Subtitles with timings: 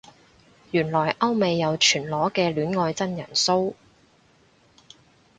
[0.71, 3.75] 原來歐美有全裸嘅戀愛真人騷